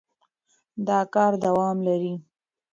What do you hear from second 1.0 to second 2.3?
کار دوام لري.